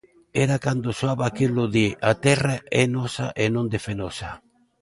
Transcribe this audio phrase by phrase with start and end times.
[0.43, 4.31] "Era cando soaba aquelo de "a terra é nosa e non de Fenosa"."